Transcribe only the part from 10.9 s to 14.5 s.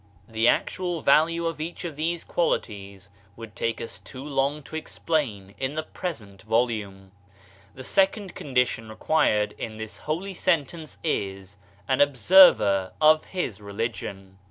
is: "An observer of his religion."